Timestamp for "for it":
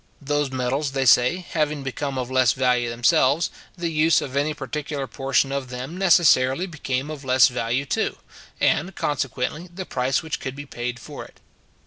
10.99-11.39